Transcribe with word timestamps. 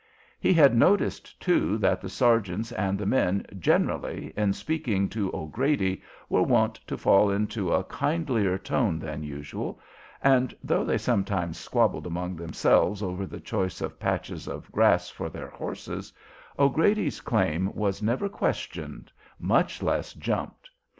He 0.39 0.51
had 0.51 0.75
noticed, 0.75 1.39
too, 1.39 1.77
that 1.77 2.01
the 2.01 2.09
sergeants 2.09 2.71
and 2.71 2.97
the 2.97 3.05
men 3.05 3.45
generally, 3.59 4.33
in 4.35 4.51
speaking 4.53 5.07
to 5.09 5.29
O'Grady, 5.31 6.01
were 6.27 6.41
wont 6.41 6.77
to 6.87 6.97
fall 6.97 7.29
into 7.29 7.71
a 7.71 7.83
kindlier 7.83 8.57
tone 8.57 8.97
than 8.97 9.21
usual, 9.21 9.79
and, 10.23 10.55
though 10.63 10.83
they 10.83 10.97
sometimes 10.97 11.59
squabbled 11.59 12.07
among 12.07 12.35
themselves 12.35 13.03
over 13.03 13.27
the 13.27 13.39
choice 13.39 13.79
of 13.79 13.99
patches 13.99 14.47
of 14.47 14.71
grass 14.71 15.11
for 15.11 15.29
their 15.29 15.49
horses, 15.49 16.11
O'Grady's 16.57 17.21
claim 17.21 17.71
was 17.75 18.01
never 18.01 18.27
questioned, 18.27 19.11
much 19.39 19.83
less 19.83 20.13
"jumped." 20.13 20.71